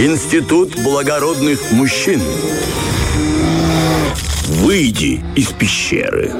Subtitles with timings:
[0.00, 2.22] Институт благородных мужчин.
[4.46, 6.32] Выйди из пещеры.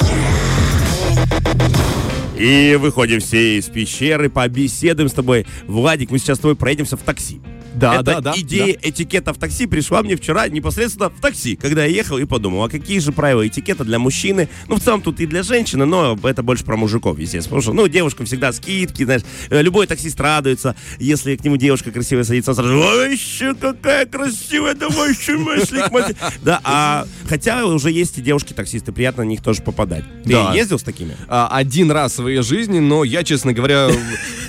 [2.38, 5.44] И выходим все из пещеры, побеседуем с тобой.
[5.66, 7.42] Владик, мы сейчас с тобой проедемся в такси.
[7.74, 8.32] Да, Это да, да.
[8.36, 12.64] идея этикета в такси пришла мне вчера непосредственно в такси, когда я ехал и подумал,
[12.64, 14.48] а какие же правила этикета для мужчины?
[14.68, 17.44] Ну, в целом тут и для женщины, но это больше про мужиков, естественно.
[17.56, 21.90] Потому что, ну, девушкам всегда скидки, знаешь, э, любой таксист радуется, если к нему девушка
[21.90, 26.16] красивая садится, он сразу, ой, еще какая красивая, давай еще мыслик, мыслик».
[26.42, 30.04] Да, а хотя уже есть и девушки-таксисты, приятно на них тоже попадать.
[30.24, 30.54] Ты Да.
[30.54, 31.16] ездил с такими?
[31.28, 33.88] А, один раз в своей жизни, но я, честно говоря,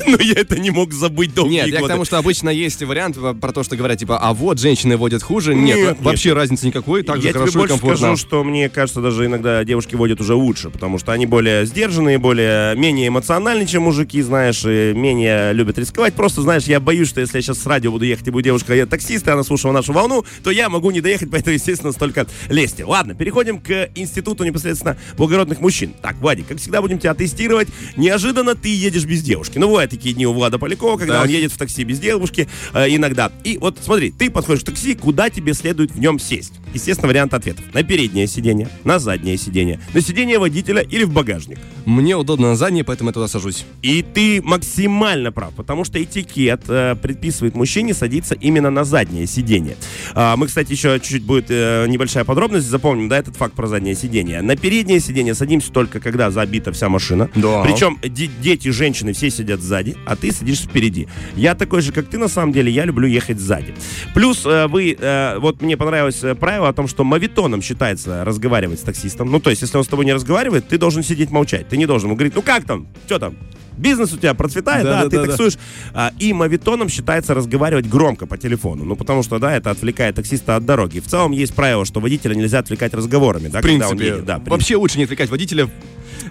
[0.08, 1.94] Ну, я это не мог забыть долгие нет, я к годы.
[1.94, 5.54] тому, что обычно есть вариант про то, что говорят, типа, а вот женщины водят хуже.
[5.56, 7.98] Нет, Нет, вообще разницы никакой, так же Я тебе хорошо и больше комфортно.
[7.98, 12.18] скажу, что мне кажется, даже иногда девушки водят уже лучше, потому что они более сдержанные,
[12.18, 16.14] более менее эмоциональны, чем мужики, знаешь, и менее любят рисковать.
[16.14, 18.74] Просто, знаешь, я боюсь, что если я сейчас с радио буду ехать, и будет девушка,
[18.76, 22.28] я таксист, и она слушала нашу волну, то я могу не доехать, поэтому, естественно, столько
[22.50, 22.82] лести.
[22.84, 25.94] Ладно, переходим к институту непосредственно благородных мужчин.
[26.02, 27.68] Так, Владик, как всегда, будем тебя тестировать.
[27.98, 29.58] Неожиданно ты едешь без девушки.
[29.58, 31.24] Ну, бывают такие дни у Влада Полякова, когда Так.
[31.26, 33.32] он едет в такси без девушки э, иногда.
[33.44, 36.54] И вот смотри, ты подходишь к такси, куда тебе следует в нем сесть?
[36.74, 37.66] Естественно, вариант ответов.
[37.74, 41.60] На переднее сиденье, на заднее сиденье, на сиденье водителя или в багажник.
[41.86, 43.66] Мне удобно на заднее, поэтому я туда сажусь.
[43.82, 49.76] И ты максимально прав, потому что этикет э, предписывает мужчине садиться именно на заднее сиденье.
[50.14, 53.96] А, мы, кстати, еще чуть-чуть будет э, небольшая подробность, запомним, да, этот факт про заднее
[53.96, 54.42] сиденье.
[54.42, 57.30] На переднее сиденье садимся только, когда забита вся машина.
[57.36, 57.64] Да.
[57.64, 61.08] Причем де- дети, женщины все сидят сзади, а ты сидишь впереди.
[61.36, 63.74] Я такой же, как ты, на самом деле, я люблю ехать сзади.
[64.14, 68.80] Плюс э, вы, э, вот мне понравилось э, правило о том, что мавитоном считается разговаривать
[68.80, 69.32] с таксистом.
[69.32, 71.68] Ну, то есть, если он с тобой не разговаривает, ты должен сидеть молчать.
[71.68, 73.36] Ты не должен ему говорить, ну как там, что там,
[73.78, 75.28] Бизнес у тебя процветает, да, Да, да, ты да, да.
[75.30, 75.58] таксуешь.
[75.94, 78.84] А, и мавитоном считается разговаривать громко по телефону.
[78.84, 81.00] Ну, потому что, да, это отвлекает таксиста от дороги.
[81.00, 84.26] В целом есть правило, что водителя нельзя отвлекать разговорами, да, В когда он принципе, едет.
[84.26, 84.52] Да, в принципе.
[84.52, 85.70] вообще лучше не отвлекать водителя.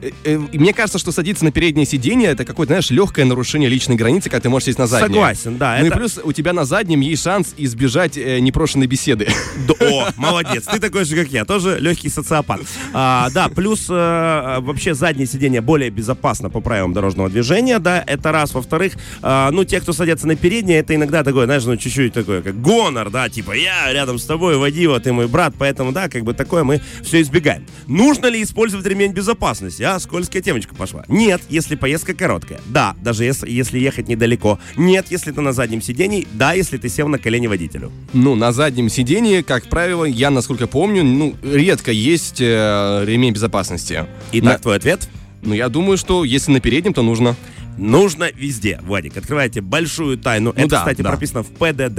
[0.03, 3.97] Э, э, Мне кажется, что садиться на переднее сиденье это какое-то, знаешь, легкое нарушение личной
[3.97, 5.09] границы, когда ты можешь сесть на заднее.
[5.09, 5.77] Согласен, да.
[5.81, 9.28] Ну это- и плюс у тебя на заднем есть шанс избежать э, непрошенной беседы.
[9.67, 12.61] Да, О, молодец, ты такой же, как я, тоже легкий социопат.
[12.93, 18.33] А, да, плюс э, вообще заднее сиденье более безопасно по правилам дорожного движения, да, это
[18.33, 18.55] раз.
[18.55, 22.43] Во-вторых, а, ну, те, кто садятся на переднее, это иногда такое, знаешь, ну, чуть-чуть такое,
[22.43, 26.25] как гонор, да, типа, я рядом с тобой водила, ты мой брат, поэтому, да, как
[26.25, 27.67] бы такое мы все избегаем.
[27.87, 29.79] Нужно ли использовать ремень безопасности?
[29.82, 31.04] А, скользкая темочка пошла.
[31.08, 32.60] Нет, если поездка короткая.
[32.66, 34.58] Да, даже если, если ехать недалеко.
[34.76, 36.26] Нет, если ты на заднем сидении.
[36.32, 37.91] Да, если ты сел на колени водителю.
[38.12, 44.06] Ну, на заднем сидении, как правило, я, насколько помню, ну, редко есть э, ремень безопасности.
[44.32, 45.08] Итак, На- твой ответ?
[45.42, 47.34] Ну, я думаю, что если на переднем, то нужно.
[47.78, 49.16] Нужно везде, Владик.
[49.16, 50.53] Открывайте большую тайну.
[50.56, 51.10] Ну Это, да, кстати, да.
[51.10, 51.98] прописано в ПДД,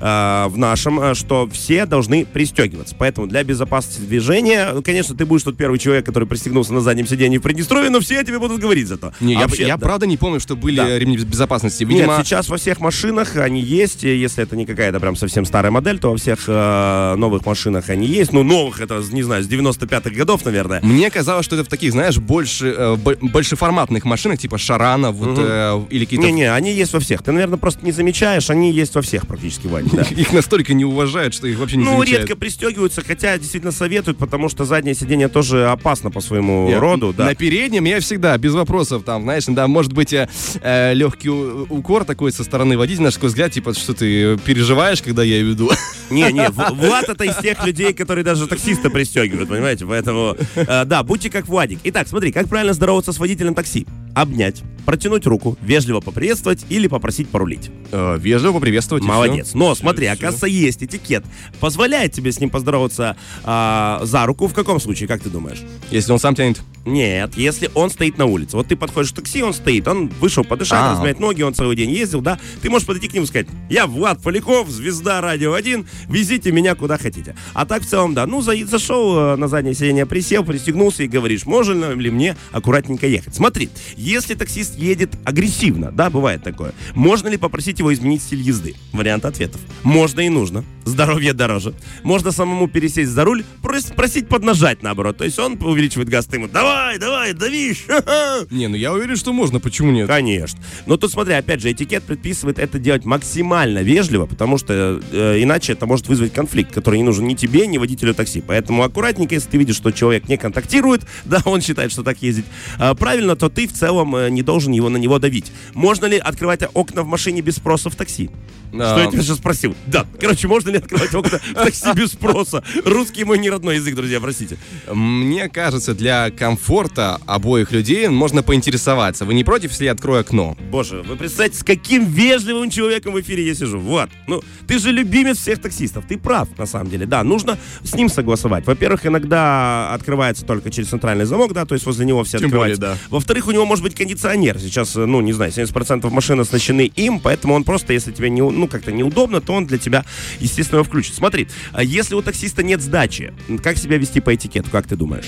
[0.00, 2.94] э, в нашем, э, что все должны пристегиваться.
[2.98, 7.06] Поэтому для безопасности движения, ну, конечно, ты будешь тот первый человек, который пристегнулся на заднем
[7.06, 9.12] сиденье в Приднестровье, но все тебе будут говорить зато.
[9.20, 9.86] Не, я, Вообще, я да.
[9.86, 10.98] правда не помню, что были Да.
[10.98, 11.84] ремни безопасности.
[11.84, 14.02] Нет, Видимо, сейчас во всех машинах они есть.
[14.02, 18.06] Если это не какая-то прям совсем старая модель, то во всех э, новых машинах они
[18.06, 18.32] есть.
[18.32, 20.80] Ну, новых, это, не знаю, с 95-х годов, наверное.
[20.82, 25.36] Мне казалось, что это в таких, знаешь, больше, э, бо- большеформатных машинах, типа Шарана, вот,
[25.38, 26.26] э, или какие-то...
[26.26, 27.22] Не-не, они есть во всех.
[27.22, 29.92] Ты, наверное, просто не замечаешь, они есть во всех практически, Владик.
[29.92, 30.02] да.
[30.16, 32.20] Их настолько не уважают, что их вообще не Ну, замечают.
[32.28, 37.12] редко пристегиваются, хотя действительно советуют, потому что заднее сиденье тоже опасно по своему Я- роду,
[37.16, 37.24] да.
[37.26, 40.28] На переднем я всегда, без вопросов, там, знаешь, да, может быть, э,
[40.62, 45.22] э, легкий укор такой со стороны водителя, наш такой взгляд, типа, что ты переживаешь, когда
[45.22, 45.70] я веду.
[46.10, 49.86] Не-не, Влад это из тех людей, которые даже таксиста пристегивают, понимаете?
[49.86, 51.78] Поэтому, э, да, будьте как Владик.
[51.84, 53.86] Итак, смотри, как правильно здороваться с водителем такси?
[54.14, 57.70] Обнять, протянуть руку, вежливо поприветствовать или попросить порулить.
[57.92, 59.04] Э, Вежливо поприветствовать.
[59.04, 59.48] Молодец.
[59.48, 59.58] всё.
[59.58, 60.14] Но смотри, Всё.
[60.14, 61.24] оказывается, есть этикет.
[61.60, 64.46] Позволяет тебе с ним поздороваться а, за руку.
[64.48, 65.62] В каком случае, как ты думаешь?
[65.90, 66.60] Если он сам тянет.
[66.86, 68.56] Нет, если он стоит на улице.
[68.56, 70.92] Вот ты подходишь к такси, он стоит, он вышел подышать, А.
[70.92, 72.38] размять ноги, он целый день ездил, да.
[72.62, 76.74] Ты можешь подойти к нему и сказать, я Влад Поляков, звезда Радио 1, везите меня
[76.74, 77.36] куда хотите.
[77.52, 81.06] А так в целом, да, ну, за- зашел э, на заднее сиденье, присел, пристегнулся и
[81.08, 83.34] говоришь, можно ли мне аккуратненько ехать.
[83.34, 83.68] Смотри,
[84.00, 88.74] если таксист едет агрессивно, да, бывает такое, можно ли попросить его изменить стиль езды?
[88.92, 89.60] Вариант ответов.
[89.82, 90.64] Можно и нужно.
[90.84, 91.74] Здоровье дороже.
[92.02, 95.18] Можно самому пересесть за руль, прос- просить поднажать наоборот.
[95.18, 98.46] То есть он увеличивает газ, ты ему, давай, давай, дави, ха-ха».
[98.50, 100.08] Не, ну я уверен, что можно, почему нет?
[100.08, 100.58] Конечно.
[100.86, 105.74] Но тут смотри, опять же, этикет предписывает это делать максимально вежливо, потому что э, иначе
[105.74, 108.42] это может вызвать конфликт, который не нужен ни тебе, ни водителю такси.
[108.44, 112.46] Поэтому аккуратненько, если ты видишь, что человек не контактирует, да, он считает, что так ездить
[112.78, 115.52] а, правильно, то ты в целом э, не должен его на него давить.
[115.74, 117.90] Можно ли открывать окна в машине без спроса?
[117.90, 118.30] в такси.
[118.72, 118.92] А.
[118.92, 119.74] Что я тебя сейчас спросил?
[119.86, 120.06] Да.
[120.20, 122.62] Короче, можно ли открывать окна в такси без спроса?
[122.84, 124.58] Русский мой не родной язык, друзья, простите.
[124.92, 129.24] Мне кажется, для комфорта обоих людей можно поинтересоваться.
[129.24, 130.56] Вы не против, если я открою окно?
[130.70, 133.80] Боже, вы представляете, с каким вежливым человеком в эфире я сижу.
[133.80, 134.08] Вот.
[134.28, 136.04] Ну, ты же любимец всех таксистов.
[136.06, 137.06] Ты прав, на самом деле.
[137.06, 138.66] Да, нужно с ним согласовать.
[138.66, 142.74] Во-первых, иногда открывается только через центральный замок, да, то есть возле него все Тем более,
[142.74, 143.10] открываются.
[143.10, 144.58] Во-вторых, у него может быть кондиционер.
[144.58, 148.42] Сейчас, э, ну, не знаю, 70% машин оснащены им, поэтому он просто, если тебе не,
[148.42, 150.04] ну, как-то неудобно, то он для тебя,
[150.38, 151.14] естественно, его включит.
[151.14, 153.32] Смотри, а если у таксиста нет сдачи,
[153.62, 155.26] как себя вести по этикету, как ты думаешь?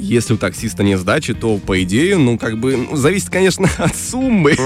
[0.00, 3.96] Если у таксиста нет сдачи, то, по идее, ну, как бы, ну, зависит, конечно, от
[3.96, 4.56] суммы.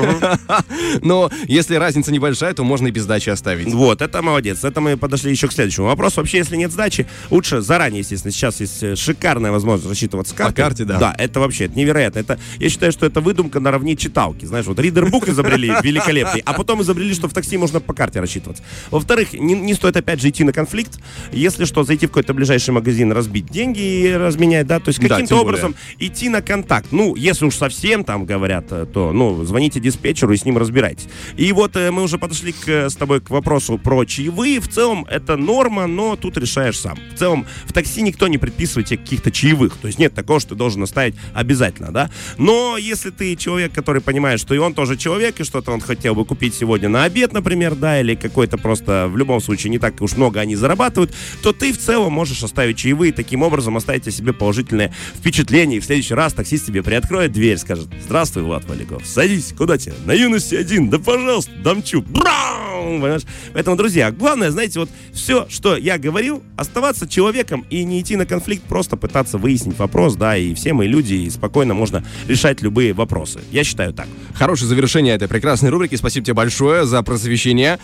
[1.02, 3.72] Но если разница небольшая, то можно и без сдачи оставить.
[3.72, 4.64] Вот, это молодец.
[4.64, 6.16] Это мы подошли еще к следующему вопросу.
[6.18, 8.32] Вообще, если нет сдачи, лучше заранее, естественно.
[8.32, 10.64] Сейчас есть э, шикарная возможность рассчитываться картой.
[10.64, 10.98] карте, да.
[10.98, 12.18] Да, это вообще это невероятно.
[12.18, 14.44] Это, я считаю, что это выдумка наравне читалки.
[14.44, 18.62] Знаешь, вот ридербук изобрели великолепный, а потом изобрели, что в такси можно по карте рассчитываться.
[18.90, 20.98] Во-вторых, не, не стоит опять же идти на конфликт.
[21.32, 25.23] Если что, зайти в какой-то ближайший магазин, разбить деньги и разменять, да, то есть Да,
[25.24, 26.88] каким-то образом идти на контакт.
[26.90, 31.08] Ну, если уж совсем там говорят, э, то, ну, звоните диспетчеру и с ним разбирайтесь.
[31.36, 34.60] И вот э, мы уже подошли к, э, с тобой к вопросу про чаевые.
[34.60, 36.98] В целом это норма, но тут решаешь сам.
[37.14, 39.76] В целом в такси никто не предписывает тебе каких-то чаевых.
[39.76, 42.10] То есть нет такого, что ты должен оставить обязательно, да.
[42.38, 46.14] Но если ты человек, который понимает, что и он тоже человек, и что-то он хотел
[46.14, 50.00] бы купить сегодня на обед, например, да, или какой-то просто в любом случае не так
[50.00, 54.10] уж много они зарабатывают, то ты в целом можешь оставить чаевые, таким образом оставить о
[54.10, 55.78] себе положительное впечатление.
[55.78, 59.94] И в следующий раз таксист тебе приоткроет дверь, скажет, здравствуй, Влад Валиков, садись, куда тебе?
[60.04, 62.02] На юности один, да пожалуйста, дамчу.
[62.02, 63.00] Брау!
[63.00, 63.22] Понимаешь?
[63.52, 68.26] Поэтому, друзья, главное, знаете, вот все, что я говорил, оставаться человеком и не идти на
[68.26, 72.92] конфликт, просто пытаться выяснить вопрос, да, и все мы люди, и спокойно можно решать любые
[72.92, 73.40] вопросы.
[73.50, 74.06] Я считаю так.
[74.34, 75.94] Хорошее завершение этой прекрасной рубрики.
[75.94, 77.78] Спасибо тебе большое за просвещение.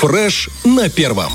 [0.00, 1.32] Фреш на первом.